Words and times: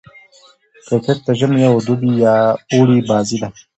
کرکټ 0.87 1.17
د 1.27 1.29
ژمي 1.39 1.61
او 1.71 1.75
دوبي 1.85 2.11
يا 2.25 2.35
اوړي 2.73 2.99
بازي 3.09 3.37
ده. 3.41 3.49